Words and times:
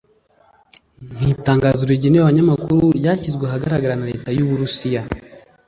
Mu 1.19 1.25
itangazo 1.35 1.81
rigenewe 1.91 2.23
abanyamakuru 2.25 2.81
ryashyizwe 2.99 3.43
ahagaragara 3.45 3.93
na 3.99 4.07
Leta 4.11 4.29
y’u 4.37 4.47
Burusiya 4.49 5.01